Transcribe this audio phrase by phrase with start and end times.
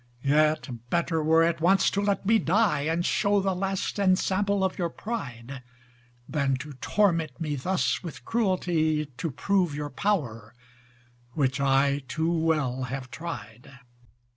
[0.23, 4.79] Yet better were at once to let me die, And show the last ensample of
[4.79, 5.61] your pride:
[6.27, 10.55] Than to torment me thus with cruelty, To prove your power,
[11.33, 13.73] which I too well have tried.